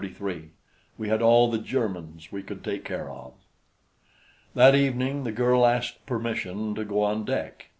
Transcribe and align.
We 0.97 1.09
had 1.09 1.21
all 1.21 1.51
the 1.51 1.59
Germans 1.59 2.31
we 2.31 2.41
could 2.41 2.63
take 2.63 2.83
care 2.83 3.11
of. 3.11 3.33
That 4.55 4.73
evening 4.73 5.25
the 5.25 5.31
girl 5.31 5.63
asked 5.63 6.07
permission 6.07 6.73
to 6.73 6.83
go 6.85 7.03
on 7.03 7.23
deck. 7.23 7.67